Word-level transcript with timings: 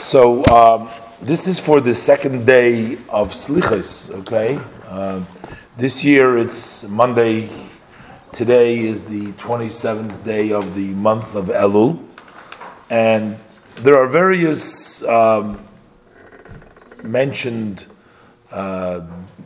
So 0.00 0.42
um, 0.46 0.88
this 1.20 1.46
is 1.46 1.60
for 1.60 1.82
the 1.82 1.94
second 1.94 2.46
day 2.46 2.94
of 3.10 3.34
Slichas, 3.34 4.10
okay? 4.20 4.58
Uh, 4.88 5.22
this 5.76 6.02
year 6.02 6.38
it's 6.38 6.88
Monday. 6.88 7.50
Today 8.32 8.78
is 8.78 9.04
the 9.04 9.32
27th 9.32 10.24
day 10.24 10.52
of 10.52 10.74
the 10.74 10.94
month 10.94 11.34
of 11.34 11.48
Elul. 11.48 12.02
And 12.88 13.38
there 13.74 13.98
are 13.98 14.08
various 14.08 15.02
um, 15.02 15.68
mentioned 17.04 17.84
uh, 18.50 19.02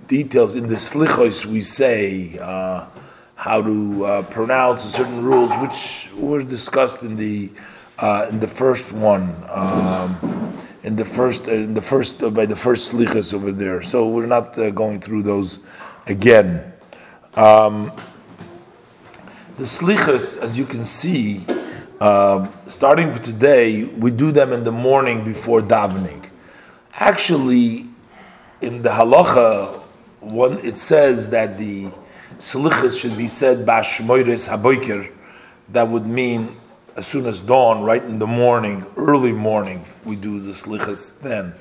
details 0.07 0.55
in 0.55 0.69
the 0.69 0.77
Slichos 0.77 1.45
we 1.45 1.63
say, 1.63 2.39
uh, 2.41 2.87
how 3.35 3.61
to 3.61 4.07
uh, 4.07 4.23
pronounce 4.23 4.85
certain 4.85 5.25
rules, 5.25 5.51
which 5.55 6.11
were 6.15 6.45
discussed 6.45 7.03
in 7.03 7.17
the 7.17 7.51
uh, 7.99 8.27
in 8.29 8.41
the 8.41 8.49
first 8.49 8.93
one, 8.93 9.35
um, 9.49 10.44
in 10.85 10.97
the 10.97 11.05
first, 11.05 11.49
in 11.49 11.75
the 11.75 11.83
first 11.83 12.23
uh, 12.23 12.31
by 12.31 12.47
the 12.47 12.55
first 12.55 12.93
slichas 12.93 13.35
over 13.35 13.51
there. 13.51 13.83
So 13.83 14.07
we're 14.07 14.27
not 14.27 14.57
uh, 14.59 14.71
going 14.71 15.01
through 15.01 15.23
those 15.23 15.59
again. 16.07 16.73
Um, 17.35 17.91
the 19.57 19.65
slichas, 19.65 20.41
as 20.41 20.59
you 20.59 20.67
can 20.67 20.85
see, 20.85 21.45
um, 22.01 22.51
starting 22.67 23.13
with 23.13 23.23
today, 23.23 23.85
we 23.85 24.11
do 24.11 24.31
them 24.31 24.53
in 24.53 24.63
the 24.63 24.73
morning 24.73 25.25
before 25.25 25.61
davening. 25.61 26.29
Actually, 26.93 27.87
in 28.61 28.83
the 28.83 28.91
halacha, 28.91 29.81
one 30.21 30.59
it 30.59 30.77
says 30.77 31.31
that 31.31 31.57
the 31.57 31.91
slichas 32.37 33.01
should 33.01 33.17
be 33.17 33.27
said 33.27 33.67
bashmoides 33.67 34.49
haboiker. 34.49 35.11
That 35.71 35.89
would 35.89 36.07
mean 36.07 36.55
as 36.97 37.07
soon 37.07 37.27
as 37.27 37.41
dawn, 37.41 37.83
right 37.83 38.03
in 38.03 38.19
the 38.19 38.27
morning, 38.27 38.87
early 38.97 39.33
morning, 39.33 39.85
we 40.05 40.17
do 40.17 40.41
the 40.41 40.53
slichas 40.53 41.21
then. 41.21 41.55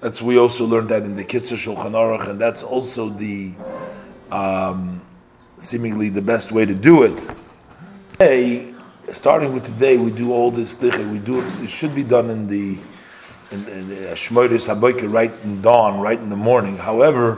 That's 0.00 0.22
we 0.22 0.38
also 0.38 0.64
learned 0.64 0.90
that 0.90 1.02
in 1.02 1.16
the 1.16 1.24
Kitzur 1.24 1.56
Shulchan 1.56 1.92
Aruch, 1.92 2.28
and 2.28 2.40
that's 2.40 2.62
also 2.62 3.08
the 3.08 3.52
um, 4.30 5.00
seemingly 5.58 6.08
the 6.08 6.22
best 6.22 6.52
way 6.52 6.64
to 6.64 6.74
do 6.74 7.02
it. 7.02 7.28
Today, 8.12 8.72
starting 9.10 9.52
with 9.52 9.64
today, 9.64 9.96
we 9.96 10.12
do 10.12 10.32
all 10.32 10.52
this 10.52 10.76
slicha. 10.76 11.10
We 11.10 11.18
do 11.18 11.40
it. 11.40 11.62
It 11.62 11.70
should 11.70 11.94
be 11.96 12.04
done 12.04 12.30
in 12.30 12.46
the 12.46 12.78
in, 13.50 13.66
in 13.66 13.88
the 13.88 13.94
Haboike, 14.14 15.10
right 15.10 15.32
in 15.42 15.60
dawn, 15.62 16.00
right 16.00 16.18
in 16.18 16.28
the 16.28 16.36
morning. 16.36 16.76
However, 16.76 17.36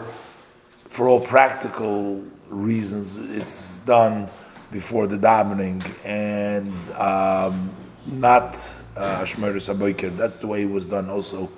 for 0.88 1.08
all 1.08 1.20
practical 1.20 2.22
reasons, 2.50 3.16
it's 3.16 3.78
done 3.78 4.28
before 4.70 5.06
the 5.06 5.18
davening 5.18 5.82
and 6.04 6.72
um, 6.92 7.70
not 8.06 8.52
Ashmeris 8.96 9.68
uh, 9.68 9.74
Aboiker. 9.74 10.16
That's 10.16 10.38
the 10.38 10.46
way 10.46 10.62
it 10.62 10.70
was 10.70 10.86
done 10.86 11.08
also 11.10 11.50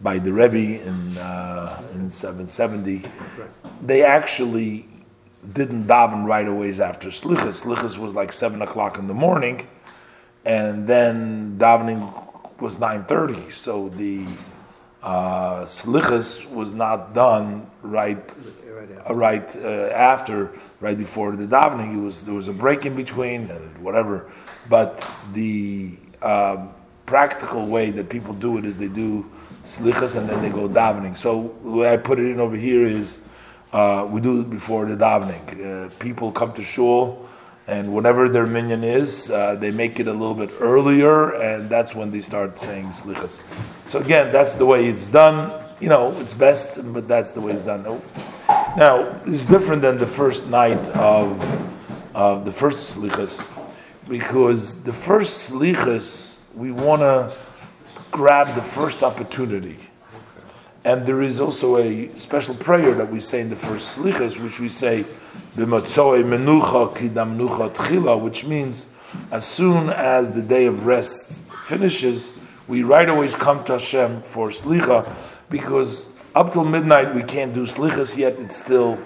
by 0.00 0.18
the 0.18 0.32
Rebbe 0.32 0.82
in 0.86 1.18
uh, 1.18 1.82
in 1.94 2.10
770. 2.10 3.04
They 3.82 4.04
actually 4.04 4.88
didn't 5.52 5.86
daven 5.86 6.26
right 6.26 6.46
away 6.46 6.70
after 6.80 7.08
Slichas. 7.08 7.64
Slichas 7.64 7.98
was 7.98 8.14
like 8.14 8.32
seven 8.32 8.62
o'clock 8.62 8.98
in 8.98 9.06
the 9.06 9.14
morning, 9.14 9.66
and 10.44 10.86
then 10.86 11.58
davening 11.58 12.00
was 12.60 12.78
9:30. 12.78 13.52
So 13.52 13.88
the 13.88 14.26
uh, 15.02 15.64
Slichas 15.64 16.48
was 16.50 16.74
not 16.74 17.14
done 17.14 17.70
right 17.82 18.18
uh, 19.08 19.14
right 19.14 19.56
uh, 19.56 19.88
after, 19.90 20.52
right 20.80 20.96
before 20.98 21.36
the 21.36 21.46
davening. 21.46 21.94
It 21.94 22.00
was 22.00 22.24
there 22.24 22.34
was 22.34 22.48
a 22.48 22.52
break 22.52 22.86
in 22.86 22.96
between 22.96 23.50
and 23.50 23.78
whatever, 23.78 24.30
but 24.68 25.08
the 25.32 25.96
um, 26.22 26.70
practical 27.06 27.66
way 27.66 27.90
that 27.90 28.08
people 28.08 28.34
do 28.34 28.58
it 28.58 28.64
is 28.64 28.78
they 28.78 28.88
do 28.88 29.28
slichas 29.64 30.16
and 30.16 30.28
then 30.28 30.42
they 30.42 30.50
go 30.50 30.68
davening. 30.68 31.16
So 31.16 31.56
the 31.62 31.70
way 31.70 31.92
I 31.92 31.96
put 31.96 32.18
it 32.18 32.26
in 32.26 32.40
over 32.40 32.56
here 32.56 32.84
is 32.84 33.26
uh, 33.72 34.06
we 34.08 34.20
do 34.20 34.40
it 34.40 34.50
before 34.50 34.86
the 34.86 34.96
davening. 34.96 35.86
Uh, 35.86 35.90
people 35.98 36.32
come 36.32 36.52
to 36.54 36.62
shul. 36.62 37.27
And 37.68 37.92
whatever 37.92 38.30
their 38.30 38.46
minyan 38.46 38.82
is, 38.82 39.30
uh, 39.30 39.54
they 39.54 39.70
make 39.70 40.00
it 40.00 40.08
a 40.08 40.12
little 40.12 40.34
bit 40.34 40.50
earlier, 40.58 41.34
and 41.34 41.68
that's 41.68 41.94
when 41.94 42.10
they 42.10 42.22
start 42.22 42.58
saying 42.58 42.86
slichas. 42.86 43.42
So 43.84 43.98
again, 43.98 44.32
that's 44.32 44.54
the 44.54 44.64
way 44.64 44.88
it's 44.88 45.10
done. 45.10 45.52
You 45.78 45.90
know, 45.90 46.18
it's 46.18 46.32
best, 46.32 46.80
but 46.94 47.06
that's 47.06 47.32
the 47.32 47.42
way 47.42 47.52
it's 47.52 47.66
done. 47.66 48.00
Now, 48.74 49.20
it's 49.26 49.44
different 49.44 49.82
than 49.82 49.98
the 49.98 50.06
first 50.06 50.46
night 50.46 50.78
of, 50.96 51.38
of 52.14 52.46
the 52.46 52.52
first 52.52 52.96
slichas, 52.96 53.52
because 54.08 54.82
the 54.84 54.92
first 54.94 55.52
slichas, 55.52 56.38
we 56.54 56.72
want 56.72 57.02
to 57.02 57.36
grab 58.10 58.54
the 58.54 58.62
first 58.62 59.02
opportunity. 59.02 59.76
And 60.84 61.06
there 61.06 61.22
is 61.22 61.40
also 61.40 61.76
a 61.76 62.08
special 62.16 62.54
prayer 62.54 62.94
that 62.94 63.10
we 63.10 63.20
say 63.20 63.40
in 63.40 63.50
the 63.50 63.56
first 63.56 63.98
slichas, 63.98 64.40
which 64.42 64.60
we 64.60 64.68
say, 64.68 65.04
menucha 65.56 66.94
kidam 66.94 68.20
which 68.22 68.44
means 68.44 68.88
as 69.30 69.46
soon 69.46 69.90
as 69.90 70.32
the 70.32 70.42
day 70.42 70.66
of 70.66 70.86
rest 70.86 71.44
finishes, 71.64 72.34
we 72.66 72.82
right 72.82 73.08
away 73.08 73.28
come 73.28 73.64
to 73.64 73.72
Hashem 73.72 74.22
for 74.22 74.50
slicha, 74.50 75.10
because 75.50 76.12
up 76.34 76.52
till 76.52 76.64
midnight 76.64 77.14
we 77.14 77.22
can't 77.22 77.54
do 77.54 77.64
slichas 77.64 78.16
yet. 78.16 78.38
It's 78.38 78.56
still 78.56 78.98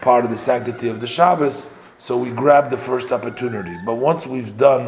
part 0.00 0.24
of 0.24 0.30
the 0.30 0.36
sanctity 0.36 0.88
of 0.88 1.00
the 1.00 1.06
Shabbos. 1.06 1.72
So 1.98 2.16
we 2.16 2.30
grab 2.30 2.70
the 2.70 2.76
first 2.76 3.10
opportunity. 3.10 3.76
But 3.84 3.94
once 3.94 4.26
we've 4.26 4.56
done 4.56 4.86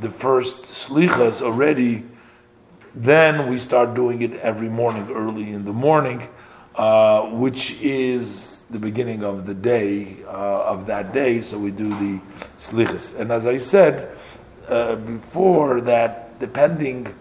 the 0.00 0.10
first 0.10 0.64
slichas 0.64 1.42
already, 1.42 2.04
then 2.94 3.48
we 3.48 3.58
start 3.58 3.94
doing 3.94 4.22
it 4.22 4.34
every 4.34 4.68
morning, 4.68 5.10
early 5.10 5.50
in 5.50 5.64
the 5.64 5.72
morning, 5.72 6.22
uh, 6.74 7.26
which 7.30 7.80
is 7.80 8.64
the 8.70 8.78
beginning 8.78 9.24
of 9.24 9.46
the 9.46 9.54
day 9.54 10.16
uh, 10.26 10.64
of 10.64 10.86
that 10.86 11.12
day. 11.12 11.40
So 11.40 11.58
we 11.58 11.70
do 11.70 11.88
the 11.88 12.20
slichas. 12.56 13.18
And 13.18 13.30
as 13.30 13.46
I 13.46 13.58
said 13.58 14.16
uh, 14.68 14.96
before, 14.96 15.80
that 15.82 16.38
depending 16.40 17.14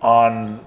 on 0.00 0.60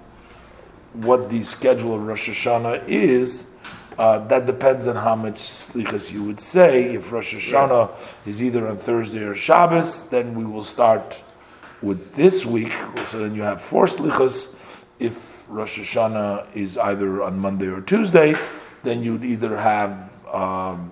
what 0.93 1.29
the 1.29 1.43
schedule 1.43 1.95
of 1.95 2.01
Rosh 2.01 2.29
Hashanah 2.29 2.87
is, 2.87 3.55
uh, 3.97 4.19
that 4.27 4.45
depends 4.45 4.87
on 4.87 4.95
how 4.95 5.15
much 5.15 5.35
slichas 5.35 6.11
you 6.11 6.23
would 6.23 6.39
say. 6.39 6.95
If 6.95 7.11
Rosh 7.11 7.35
Hashanah 7.35 7.91
is 8.25 8.41
either 8.41 8.67
on 8.67 8.77
Thursday 8.77 9.23
or 9.23 9.35
Shabbos, 9.35 10.09
then 10.09 10.35
we 10.35 10.45
will 10.45 10.63
start 10.63 11.21
with 11.81 12.15
this 12.15 12.45
week. 12.45 12.73
So 13.05 13.19
then 13.19 13.35
you 13.35 13.41
have 13.43 13.61
four 13.61 13.85
slichas. 13.85 14.57
If 14.99 15.47
Rosh 15.49 15.79
Hashanah 15.79 16.55
is 16.55 16.77
either 16.77 17.23
on 17.23 17.39
Monday 17.39 17.67
or 17.67 17.81
Tuesday, 17.81 18.35
then 18.83 19.03
you'd 19.03 19.23
either 19.23 19.57
have 19.57 20.25
um, 20.27 20.91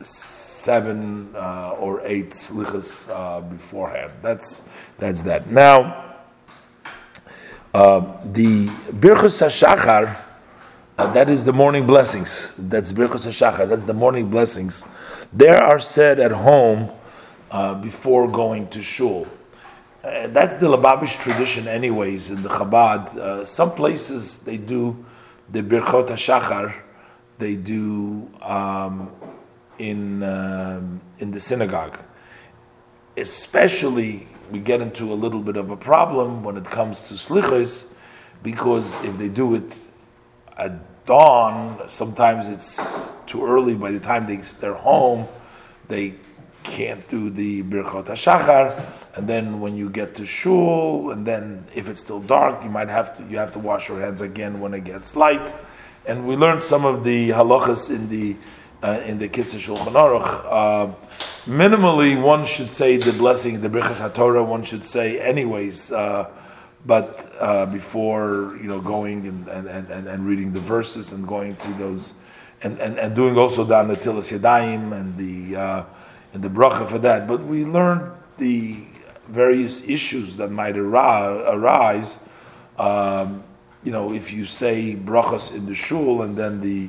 seven 0.00 1.34
uh, 1.34 1.70
or 1.78 2.00
eight 2.04 2.30
slichas 2.30 3.10
uh, 3.10 3.40
beforehand. 3.40 4.12
That's 4.22 4.68
that's 4.98 5.22
that. 5.22 5.50
Now. 5.50 6.04
Uh, 7.74 8.00
the 8.32 8.66
Birchus 8.66 9.42
HaShachar, 9.42 10.16
uh, 10.96 11.12
that 11.12 11.28
is 11.28 11.44
the 11.44 11.52
morning 11.52 11.86
blessings. 11.86 12.56
That's 12.56 12.94
Birchus 12.94 13.26
HaShachar, 13.26 13.68
that's 13.68 13.84
the 13.84 13.92
morning 13.92 14.30
blessings. 14.30 14.84
They 15.34 15.50
are 15.50 15.78
said 15.78 16.18
at 16.18 16.32
home 16.32 16.90
uh, 17.50 17.74
before 17.74 18.26
going 18.26 18.68
to 18.68 18.80
shul. 18.80 19.26
Uh, 20.02 20.28
that's 20.28 20.56
the 20.56 20.66
Lubavitch 20.66 21.20
tradition, 21.20 21.66
anyways, 21.66 22.30
in 22.30 22.42
the 22.42 22.48
Chabad. 22.48 23.16
Uh, 23.16 23.44
some 23.44 23.72
places 23.72 24.44
they 24.44 24.56
do 24.56 25.04
the 25.50 25.60
Birchot 25.60 26.08
HaShachar, 26.08 26.72
they 27.38 27.56
do 27.56 28.30
um, 28.42 29.10
in, 29.78 30.22
um, 30.22 31.00
in 31.18 31.32
the 31.32 31.40
synagogue. 31.40 31.98
Especially 33.16 34.28
we 34.52 34.60
get 34.60 34.80
into 34.80 35.12
a 35.12 35.14
little 35.14 35.42
bit 35.42 35.56
of 35.56 35.70
a 35.70 35.76
problem 35.76 36.44
when 36.44 36.56
it 36.56 36.64
comes 36.64 37.08
to 37.08 37.14
slichas, 37.14 37.92
because 38.42 39.02
if 39.04 39.18
they 39.18 39.28
do 39.28 39.56
it 39.56 39.76
at 40.56 41.06
dawn, 41.06 41.88
sometimes 41.88 42.48
it's 42.48 43.02
too 43.26 43.44
early. 43.44 43.74
By 43.74 43.90
the 43.90 44.00
time 44.00 44.26
they, 44.26 44.36
they're 44.36 44.74
home, 44.74 45.26
they 45.88 46.14
can't 46.62 47.08
do 47.08 47.30
the 47.30 47.62
Birchot 47.62 48.06
HaShachar, 48.06 48.84
and 49.16 49.28
then 49.28 49.60
when 49.60 49.76
you 49.76 49.88
get 49.90 50.14
to 50.16 50.26
shul, 50.26 51.10
and 51.10 51.26
then 51.26 51.64
if 51.74 51.88
it's 51.88 52.00
still 52.00 52.20
dark, 52.20 52.62
you 52.62 52.70
might 52.70 52.88
have 52.88 53.14
to 53.16 53.24
you 53.24 53.38
have 53.38 53.52
to 53.52 53.58
wash 53.58 53.88
your 53.88 54.00
hands 54.00 54.20
again 54.20 54.60
when 54.60 54.74
it 54.74 54.84
gets 54.84 55.16
light. 55.16 55.54
And 56.06 56.26
we 56.26 56.36
learned 56.36 56.64
some 56.64 56.84
of 56.84 57.04
the 57.04 57.30
halachas 57.30 57.94
in 57.94 58.08
the 58.08 58.36
uh, 58.82 59.00
in 59.04 59.18
the 59.18 59.28
Kitzur 59.28 59.58
Shulchan 59.58 59.94
Aruch. 59.94 60.44
Uh, 60.44 60.94
minimally, 61.46 62.20
one 62.20 62.44
should 62.44 62.70
say 62.70 62.96
the 62.96 63.12
blessing, 63.12 63.60
the 63.60 63.68
Birchas 63.68 64.00
HaTorah, 64.00 64.46
one 64.46 64.62
should 64.62 64.84
say 64.84 65.20
anyways, 65.20 65.92
uh, 65.92 66.30
but 66.86 67.30
uh, 67.40 67.66
before 67.66 68.56
you 68.60 68.68
know 68.68 68.80
going 68.80 69.26
and, 69.26 69.48
and, 69.48 69.66
and, 69.68 70.06
and, 70.06 70.26
reading 70.26 70.52
the 70.52 70.60
verses 70.60 71.12
and 71.12 71.26
going 71.26 71.56
through 71.56 71.74
those, 71.74 72.14
and, 72.62 72.78
and, 72.78 72.98
and 72.98 73.16
doing 73.16 73.36
also 73.36 73.64
the 73.64 73.74
Natilas 73.74 74.38
Yadayim 74.38 74.92
and 74.98 75.16
the 75.16 75.56
uh, 75.56 75.84
and 76.32 76.42
the 76.42 76.48
bracha 76.48 76.86
for 76.86 76.98
that. 76.98 77.26
But 77.26 77.42
we 77.42 77.64
learned 77.64 78.12
the 78.36 78.84
various 79.28 79.86
issues 79.88 80.36
that 80.36 80.50
might 80.50 80.76
arise. 80.76 82.18
Um, 82.78 83.44
you 83.82 83.92
know, 83.92 84.12
if 84.12 84.32
you 84.32 84.46
say 84.46 84.96
brachas 84.96 85.54
in 85.54 85.66
the 85.66 85.74
shul 85.74 86.22
and 86.22 86.36
then 86.36 86.60
the 86.60 86.88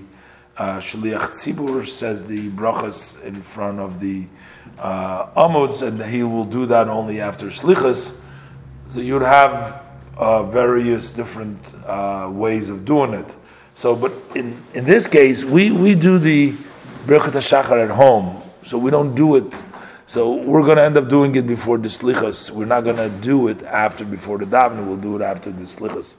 uh, 0.57 0.77
shliach 0.77 1.31
tzibur 1.31 1.85
says 1.87 2.25
the 2.25 2.49
brachas 2.49 3.23
in 3.23 3.41
front 3.41 3.79
of 3.79 3.99
the 3.99 4.27
uh, 4.77 5.27
and 5.81 6.01
he 6.03 6.23
will 6.23 6.45
do 6.45 6.65
that 6.65 6.87
only 6.87 7.21
after 7.21 7.47
slichas. 7.47 8.19
So 8.87 9.01
you'd 9.01 9.21
have 9.21 9.85
uh, 10.17 10.43
various 10.43 11.11
different 11.11 11.75
uh, 11.85 12.29
ways 12.31 12.69
of 12.69 12.85
doing 12.85 13.13
it. 13.13 13.35
So, 13.73 13.95
but 13.95 14.11
in, 14.35 14.61
in 14.73 14.85
this 14.85 15.07
case, 15.07 15.43
we, 15.43 15.71
we 15.71 15.95
do 15.95 16.17
the 16.17 16.51
Birchat 17.05 17.31
HaShachar 17.31 17.83
at 17.83 17.91
home. 17.91 18.41
So 18.69 18.77
we 18.77 18.91
don't 18.91 19.15
do 19.15 19.35
it. 19.35 19.65
So 20.05 20.35
we're 20.35 20.63
going 20.63 20.77
to 20.77 20.83
end 20.83 20.95
up 20.95 21.09
doing 21.09 21.33
it 21.33 21.47
before 21.47 21.79
the 21.79 21.87
slichas. 21.87 22.51
We're 22.51 22.65
not 22.65 22.83
going 22.83 22.97
to 22.97 23.09
do 23.09 23.47
it 23.47 23.63
after, 23.63 24.05
before 24.05 24.37
the 24.37 24.45
davening. 24.45 24.85
We'll 24.85 24.97
do 24.97 25.15
it 25.15 25.23
after 25.23 25.49
the 25.49 25.63
slichas. 25.63 26.17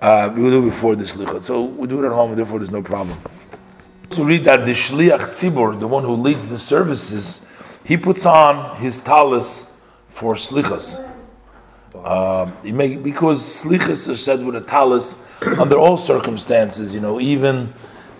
Uh, 0.00 0.32
we'll 0.34 0.50
do 0.50 0.66
it 0.66 0.70
before 0.70 0.96
the 0.96 1.04
slichas. 1.04 1.44
So 1.44 1.62
we 1.62 1.86
do 1.86 2.02
it 2.02 2.06
at 2.06 2.12
home, 2.12 2.30
and 2.30 2.38
therefore 2.40 2.58
there's 2.58 2.72
no 2.72 2.82
problem. 2.82 3.16
So 4.10 4.24
read 4.24 4.42
that 4.46 4.66
the 4.66 4.72
shliach 4.72 5.28
tzibur, 5.28 5.78
the 5.78 5.86
one 5.86 6.02
who 6.02 6.14
leads 6.14 6.48
the 6.48 6.58
services, 6.58 7.46
he 7.84 7.96
puts 7.96 8.26
on 8.26 8.80
his 8.80 8.98
talis 8.98 9.72
for 10.08 10.34
slichas. 10.34 11.08
Um, 12.04 12.52
may, 12.64 12.96
because 12.96 13.40
slichas 13.40 14.08
are 14.08 14.16
said 14.16 14.44
with 14.44 14.56
a 14.56 14.60
talis 14.60 15.24
under 15.56 15.76
all 15.78 15.98
circumstances. 15.98 16.92
You 16.92 17.00
know, 17.00 17.20
even 17.20 17.72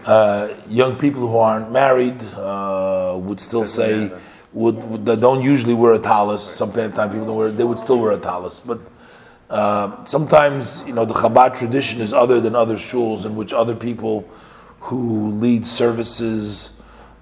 uh, 0.05 0.55
young 0.69 0.97
people 0.97 1.27
who 1.27 1.37
aren't 1.37 1.71
married 1.71 2.23
uh, 2.35 3.19
would 3.21 3.41
still 3.41 3.65
say 3.65 4.11
would, 4.53 4.83
would 4.85 5.07
that 5.07 5.21
don't 5.21 5.43
usually 5.43 5.75
wear 5.75 5.95
a 5.95 5.99
talis. 5.99 6.43
Sometimes 6.43 6.95
people 6.95 7.27
don't 7.27 7.37
wear. 7.37 7.51
They 7.51 7.65
would 7.65 7.79
still 7.79 7.99
wear 7.99 8.13
a 8.13 8.19
talis, 8.19 8.61
but. 8.61 8.81
Uh, 9.51 10.03
sometimes 10.07 10.83
you 10.87 10.95
know 10.95 11.05
the 11.05 11.13
Chabad 11.13 11.55
tradition 11.55 12.01
is 12.01 12.15
other 12.15 12.41
than 12.41 12.57
other 12.57 12.77
shuls 12.77 13.27
in 13.27 13.37
which 13.37 13.53
other 13.53 13.77
people 13.77 14.27
who 14.81 15.29
lead 15.33 15.67
services 15.67 16.73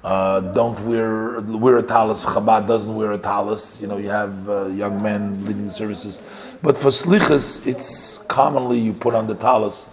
uh, 0.04 0.40
don't 0.40 0.78
wear 0.86 1.40
wear 1.40 1.78
a 1.78 1.82
talis. 1.82 2.24
Chabad 2.24 2.66
doesn't 2.66 2.94
wear 2.94 3.12
a 3.12 3.18
talis. 3.18 3.80
You 3.80 3.88
know, 3.88 3.98
you 3.98 4.08
have 4.08 4.48
uh, 4.48 4.66
young 4.68 5.02
men 5.02 5.44
leading 5.44 5.68
services, 5.68 6.22
but 6.62 6.76
for 6.76 6.88
slichas, 6.88 7.66
it's 7.66 8.18
commonly 8.24 8.78
you 8.78 8.92
put 8.92 9.14
on 9.14 9.26
the 9.26 9.34
talis. 9.34 9.86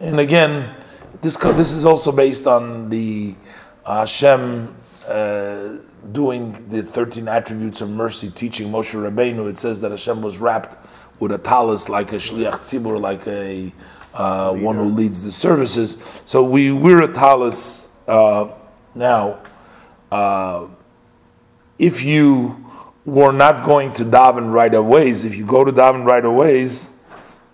And 0.00 0.20
again, 0.20 0.74
this 1.24 1.38
this 1.38 1.72
is 1.72 1.86
also 1.86 2.12
based 2.12 2.46
on 2.46 2.90
the 2.90 3.34
uh, 3.86 4.00
Hashem 4.00 4.76
uh, 5.08 5.78
doing 6.12 6.52
the 6.68 6.82
thirteen 6.82 7.28
attributes 7.28 7.80
of 7.80 7.88
mercy, 7.88 8.30
teaching 8.30 8.70
Moshe 8.70 8.94
Rabbeinu. 8.94 9.48
It 9.48 9.58
says 9.58 9.80
that 9.80 9.90
Hashem 9.90 10.20
was 10.20 10.36
wrapped 10.38 10.76
with 11.20 11.32
a 11.32 11.38
talis 11.38 11.88
like 11.88 12.12
a 12.12 12.16
shliach 12.16 12.60
tzibur, 12.60 13.00
like 13.00 13.26
a 13.26 13.72
uh, 14.12 14.52
one 14.52 14.76
who 14.76 14.84
leads 14.84 15.24
the 15.24 15.32
services. 15.32 16.20
So 16.26 16.44
we 16.44 16.72
wear 16.72 17.02
a 17.02 17.12
talis 17.12 17.88
uh, 18.06 18.50
now. 18.94 19.40
Uh, 20.12 20.66
if 21.78 22.04
you 22.04 22.64
were 23.06 23.32
not 23.32 23.64
going 23.64 23.94
to 23.94 24.04
daven 24.04 24.52
right 24.52 24.74
away, 24.74 25.08
if 25.08 25.34
you 25.34 25.46
go 25.46 25.64
to 25.64 25.72
daven 25.72 26.04
right 26.04 26.24
away, 26.24 26.66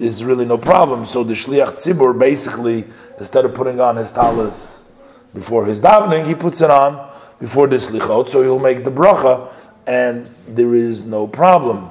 there's 0.01 0.25
really 0.25 0.47
no 0.47 0.57
problem. 0.57 1.05
So 1.05 1.23
the 1.23 1.35
shliach 1.35 1.75
tzibur 1.75 2.19
basically, 2.19 2.87
instead 3.19 3.45
of 3.45 3.55
putting 3.55 3.81
on 3.81 3.97
his 3.97 4.11
talis 4.11 4.91
before 5.35 5.67
his 5.67 5.81
davening, 5.83 6.27
he 6.27 6.35
puts 6.35 6.63
it 6.63 6.71
on 6.71 7.13
before 7.39 7.67
the 7.67 7.77
slichot, 7.77 8.31
so 8.31 8.43
he'll 8.43 8.59
make 8.59 8.83
the 8.83 8.91
bracha, 8.91 9.53
and 9.87 10.27
there 10.49 10.75
is 10.75 11.05
no 11.05 11.27
problem. 11.27 11.91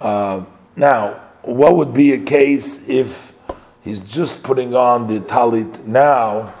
Uh, 0.00 0.44
now, 0.74 1.20
what 1.42 1.76
would 1.76 1.94
be 1.94 2.12
a 2.12 2.18
case 2.18 2.88
if 2.88 3.32
he's 3.82 4.02
just 4.02 4.42
putting 4.42 4.74
on 4.74 5.06
the 5.06 5.20
talit 5.20 5.84
now, 5.86 6.52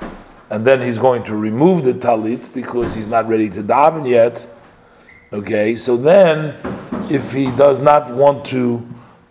and 0.50 0.64
then 0.64 0.80
he's 0.80 0.98
going 0.98 1.24
to 1.24 1.34
remove 1.34 1.82
the 1.82 1.94
talit 1.94 2.54
because 2.54 2.94
he's 2.94 3.08
not 3.08 3.26
ready 3.26 3.50
to 3.50 3.62
daven 3.64 4.08
yet. 4.08 4.48
Okay, 5.32 5.74
so 5.74 5.96
then 5.96 6.54
if 7.10 7.32
he 7.32 7.50
does 7.56 7.80
not 7.80 8.14
want 8.14 8.44
to 8.46 8.86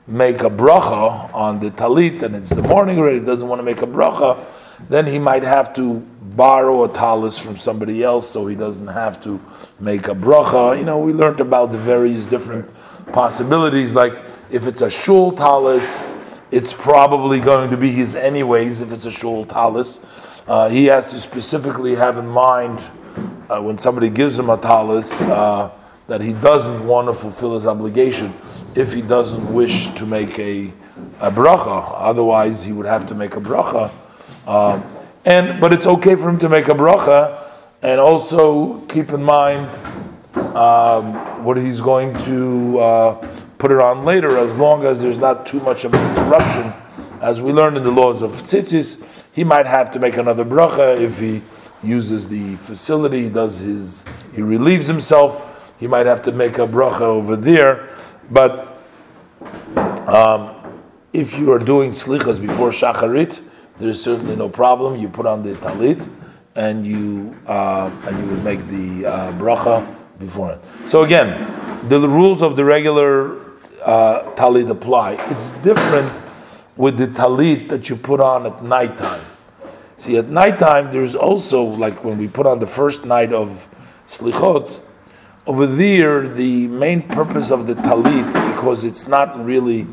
make 0.07 0.41
a 0.41 0.49
bracha 0.49 1.33
on 1.33 1.59
the 1.59 1.71
talit 1.71 2.21
and 2.23 2.35
it's 2.35 2.49
the 2.49 2.67
morning 2.67 2.97
already, 2.97 3.19
doesn't 3.19 3.47
want 3.47 3.59
to 3.59 3.63
make 3.63 3.81
a 3.81 3.87
bracha, 3.87 4.37
then 4.89 5.07
he 5.07 5.17
might 5.17 5.43
have 5.43 5.73
to 5.73 5.99
borrow 6.35 6.83
a 6.83 6.89
talis 6.89 7.39
from 7.39 7.55
somebody 7.55 8.03
else 8.03 8.29
so 8.29 8.47
he 8.47 8.55
doesn't 8.55 8.87
have 8.87 9.21
to 9.23 9.39
make 9.79 10.07
a 10.07 10.15
bracha. 10.15 10.77
You 10.77 10.83
know, 10.83 10.99
we 10.99 11.13
learned 11.13 11.39
about 11.39 11.71
the 11.71 11.77
various 11.77 12.25
different 12.25 12.73
possibilities, 13.13 13.93
like 13.93 14.13
if 14.51 14.67
it's 14.67 14.81
a 14.81 14.89
shul 14.89 15.31
talis, 15.31 16.39
it's 16.51 16.73
probably 16.73 17.39
going 17.39 17.71
to 17.71 17.77
be 17.77 17.91
his 17.91 18.15
anyways 18.15 18.81
if 18.81 18.91
it's 18.91 19.05
a 19.05 19.11
shul 19.11 19.45
talis. 19.45 19.99
Uh, 20.47 20.67
he 20.69 20.85
has 20.85 21.09
to 21.11 21.19
specifically 21.19 21.95
have 21.95 22.17
in 22.17 22.27
mind 22.27 22.79
uh, 23.49 23.61
when 23.61 23.77
somebody 23.77 24.09
gives 24.09 24.37
him 24.37 24.49
a 24.49 24.57
talis 24.57 25.21
uh, 25.23 25.71
that 26.07 26.21
he 26.21 26.33
doesn't 26.33 26.85
want 26.85 27.07
to 27.07 27.13
fulfill 27.13 27.55
his 27.55 27.65
obligation 27.65 28.33
if 28.75 28.91
he 28.91 29.01
doesn't 29.01 29.53
wish 29.53 29.89
to 29.89 30.05
make 30.05 30.37
a, 30.39 30.71
a 31.19 31.31
bracha. 31.31 31.93
Otherwise, 31.95 32.63
he 32.63 32.71
would 32.71 32.85
have 32.85 33.05
to 33.07 33.15
make 33.15 33.35
a 33.35 33.39
bracha. 33.39 33.91
Um, 34.47 34.83
and 35.25 35.61
but 35.61 35.71
it's 35.71 35.87
okay 35.87 36.15
for 36.15 36.29
him 36.29 36.39
to 36.39 36.49
make 36.49 36.67
a 36.67 36.73
bracha, 36.73 37.41
and 37.81 37.99
also 37.99 38.79
keep 38.87 39.09
in 39.09 39.23
mind 39.23 39.69
um, 40.55 41.43
what 41.43 41.57
he's 41.57 41.79
going 41.79 42.13
to 42.25 42.79
uh, 42.79 43.27
put 43.57 43.71
it 43.71 43.79
on 43.79 44.03
later 44.03 44.37
as 44.37 44.57
long 44.57 44.85
as 44.85 45.01
there's 45.01 45.19
not 45.19 45.45
too 45.45 45.59
much 45.61 45.85
of 45.85 45.93
an 45.93 46.09
interruption. 46.09 46.73
As 47.21 47.39
we 47.39 47.53
learned 47.53 47.77
in 47.77 47.83
the 47.83 47.91
laws 47.91 48.21
of 48.21 48.31
tzitzis, 48.31 49.23
he 49.31 49.45
might 49.45 49.65
have 49.65 49.89
to 49.91 49.99
make 49.99 50.17
another 50.17 50.43
bracha 50.43 50.99
if 50.99 51.19
he 51.19 51.41
uses 51.81 52.27
the 52.27 52.55
facility, 52.57 53.29
does 53.29 53.59
his, 53.59 54.05
he 54.35 54.41
relieves 54.41 54.87
himself. 54.87 55.49
He 55.83 55.87
might 55.87 56.05
have 56.05 56.21
to 56.21 56.31
make 56.31 56.59
a 56.59 56.65
bracha 56.65 57.01
over 57.01 57.35
there, 57.35 57.89
but 58.31 58.73
um, 60.07 60.55
if 61.11 61.37
you 61.37 61.51
are 61.51 61.59
doing 61.59 61.91
slichas 61.91 62.39
before 62.39 62.69
shacharit, 62.69 63.41
there 63.79 63.89
is 63.89 64.01
certainly 64.01 64.37
no 64.37 64.47
problem. 64.47 64.97
You 64.97 65.09
put 65.09 65.25
on 65.25 65.43
the 65.43 65.55
talit, 65.55 66.09
and 66.55 66.87
you 66.87 67.35
uh, 67.47 67.91
and 68.07 68.17
you 68.17 68.31
would 68.31 68.45
make 68.45 68.65
the 68.67 69.07
uh, 69.07 69.33
bracha 69.33 69.85
before 70.19 70.53
it. 70.53 70.61
So 70.85 71.03
again, 71.03 71.29
the 71.89 71.99
rules 72.07 72.41
of 72.41 72.55
the 72.55 72.63
regular 72.63 73.41
uh, 73.83 74.31
talit 74.37 74.69
apply. 74.69 75.17
It's 75.31 75.51
different 75.63 76.23
with 76.77 76.97
the 76.97 77.07
talit 77.07 77.67
that 77.67 77.89
you 77.89 77.97
put 77.97 78.21
on 78.21 78.45
at 78.45 78.63
nighttime. 78.63 79.25
See, 79.97 80.15
at 80.15 80.29
nighttime, 80.29 80.91
there's 80.91 81.13
also, 81.13 81.61
like 81.61 82.05
when 82.05 82.17
we 82.17 82.29
put 82.29 82.47
on 82.47 82.59
the 82.59 82.67
first 82.67 83.05
night 83.05 83.33
of 83.33 83.67
slichot, 84.07 84.79
over 85.45 85.67
there, 85.67 86.27
the 86.27 86.67
main 86.67 87.01
purpose 87.01 87.51
of 87.51 87.67
the 87.67 87.73
talit, 87.75 88.27
because 88.55 88.85
it's 88.85 89.07
not 89.07 89.43
really 89.43 89.85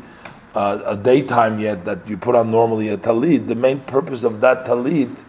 uh, 0.55 0.81
a 0.85 0.95
daytime 0.95 1.59
yet 1.59 1.83
that 1.83 2.07
you 2.07 2.17
put 2.17 2.35
on 2.35 2.49
normally 2.51 2.89
a 2.89 2.97
talit, 2.97 3.47
the 3.47 3.55
main 3.55 3.79
purpose 3.81 4.23
of 4.23 4.39
that 4.39 4.65
talit 4.65 5.23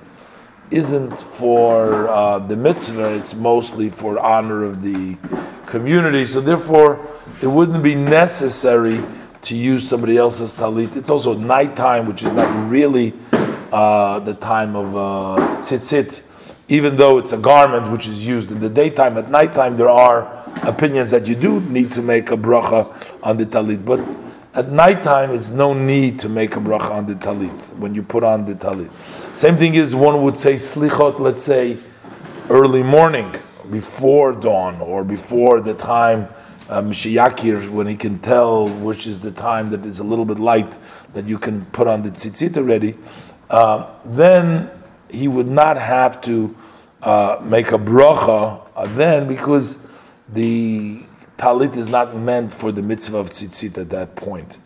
isn't 0.71 1.19
for 1.19 2.09
uh, 2.09 2.39
the 2.39 2.57
mitzvah, 2.57 3.15
it's 3.15 3.35
mostly 3.35 3.91
for 3.91 4.19
honor 4.19 4.63
of 4.63 4.81
the 4.81 5.19
community. 5.67 6.25
So 6.25 6.41
therefore, 6.41 7.05
it 7.43 7.47
wouldn't 7.47 7.83
be 7.83 7.95
necessary 7.95 9.03
to 9.43 9.57
use 9.57 9.89
somebody 9.89 10.17
else's 10.17 10.55
talit. 10.55 10.97
It's 10.97 11.11
also 11.11 11.35
nighttime, 11.35 12.07
which 12.07 12.23
is 12.23 12.33
not 12.33 12.71
really 12.71 13.13
uh, 13.73 14.21
the 14.21 14.35
time 14.35 14.77
of 14.77 14.97
uh, 14.97 15.59
tzitzit, 15.59 16.23
even 16.73 16.97
though 16.97 17.19
it's 17.19 17.35
a 17.35 17.37
garment 17.37 17.93
which 17.93 18.09
is 18.09 18.27
used 18.27 18.51
in 18.51 18.59
the 18.59 18.71
daytime. 18.71 19.19
At 19.19 19.29
nighttime, 19.29 19.77
there 19.77 19.91
are 19.91 20.43
opinions 20.63 21.11
that 21.11 21.27
you 21.27 21.35
do 21.35 21.61
need 21.61 21.93
to 21.93 22.01
make 22.01 22.31
a 22.31 22.37
bracha 22.37 22.89
on 23.23 23.37
the 23.37 23.45
talit, 23.45 23.85
but 23.85 24.01
at 24.55 24.71
nighttime, 24.71 25.33
it's 25.33 25.51
no 25.51 25.75
need 25.75 26.19
to 26.21 26.31
make 26.31 26.57
a 26.57 26.61
bracha 26.61 26.91
on 26.91 27.05
the 27.05 27.15
talit 27.15 27.77
when 27.77 27.95
you 27.95 28.03
put 28.03 28.25
on 28.25 28.47
the 28.47 28.55
talit. 28.55 28.91
Same 29.37 29.55
thing 29.55 29.75
is 29.75 29.95
one 29.95 30.23
would 30.23 30.35
say 30.35 30.55
slichot, 30.55 31.21
let's 31.21 31.43
say 31.43 31.77
early 32.49 32.83
morning, 32.83 33.31
before 33.71 34.33
dawn, 34.33 34.81
or 34.81 35.05
before 35.05 35.61
the 35.61 35.75
time 35.75 36.27
uh, 36.71 36.81
Mishiyakir, 36.81 37.69
when 37.69 37.87
he 37.87 37.97
can 37.97 38.19
tell 38.19 38.67
which 38.67 39.07
is 39.07 39.21
the 39.21 39.33
time 39.33 39.69
that 39.69 39.85
is 39.85 40.01
a 40.01 40.05
little 40.05 40.25
bit 40.25 40.39
light 40.39 40.79
that 41.13 41.29
you 41.29 41.39
can 41.39 41.67
put 41.67 41.87
on 41.87 42.01
the 42.01 42.09
tzitzit 42.09 42.57
already, 42.57 42.97
uh, 43.51 43.95
then 44.07 44.71
he 45.11 45.29
would 45.29 45.49
not 45.49 45.77
have 45.77 46.19
to 46.23 46.57
uh, 47.03 47.41
make 47.43 47.73
a 47.73 47.79
bracha 47.79 48.67
uh, 48.77 48.87
then 48.95 49.29
because 49.29 49.79
the 50.31 51.03
talit 51.37 51.77
is 51.77 51.89
not 51.89 52.17
meant 52.17 52.53
for 52.53 52.73
the 52.73 52.83
mitzvah 52.83 53.19
of 53.19 53.29
tzitzit 53.29 53.79
at 53.79 53.91
that 53.91 54.15
point. 54.15 54.59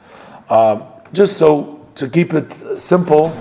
Uh, 0.48 0.80
just 1.12 1.38
so 1.38 1.86
to 1.94 2.08
keep 2.08 2.34
it 2.34 2.52
simple, 2.78 3.32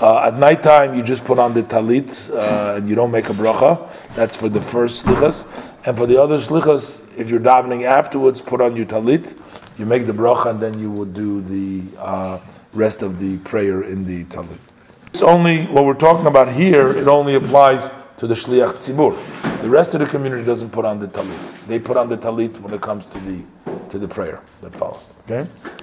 uh, 0.00 0.24
at 0.26 0.36
night 0.36 0.62
time, 0.62 0.96
you 0.96 1.02
just 1.02 1.24
put 1.24 1.38
on 1.38 1.54
the 1.54 1.62
talit 1.62 2.28
uh, 2.34 2.74
and 2.76 2.88
you 2.88 2.96
don't 2.96 3.12
make 3.12 3.28
a 3.28 3.32
bracha. 3.32 3.88
That's 4.16 4.34
for 4.34 4.48
the 4.48 4.60
first 4.60 5.06
slichas. 5.06 5.70
And 5.86 5.96
for 5.96 6.06
the 6.06 6.20
other 6.20 6.38
slichas, 6.38 7.06
if 7.16 7.30
you're 7.30 7.40
davening 7.40 7.84
afterwards, 7.84 8.40
put 8.40 8.60
on 8.60 8.74
your 8.74 8.86
talit, 8.86 9.38
you 9.78 9.86
make 9.86 10.06
the 10.06 10.12
bracha, 10.12 10.50
and 10.50 10.60
then 10.60 10.78
you 10.78 10.90
would 10.90 11.14
do 11.14 11.40
the 11.42 11.82
uh, 11.98 12.40
rest 12.74 13.02
of 13.02 13.20
the 13.20 13.38
prayer 13.38 13.84
in 13.84 14.04
the 14.04 14.24
talit. 14.24 14.58
It's 15.06 15.22
only 15.22 15.66
what 15.66 15.84
we're 15.84 15.94
talking 15.94 16.26
about 16.26 16.52
here. 16.52 16.88
It 16.96 17.06
only 17.06 17.36
applies 17.36 17.88
to 18.18 18.26
the 18.26 18.34
shliach 18.34 18.74
tzibur. 18.74 19.16
The 19.62 19.68
rest 19.68 19.94
of 19.94 20.00
the 20.00 20.06
community 20.06 20.44
doesn't 20.44 20.70
put 20.70 20.84
on 20.84 20.98
the 20.98 21.08
talit. 21.08 21.66
They 21.66 21.78
put 21.78 21.96
on 21.96 22.08
the 22.08 22.18
talit 22.18 22.58
when 22.60 22.74
it 22.74 22.80
comes 22.80 23.06
to 23.06 23.18
the 23.20 23.42
to 23.90 23.98
the 23.98 24.08
prayer 24.08 24.40
that 24.62 24.74
follows. 24.74 25.06
Okay. 25.24 25.48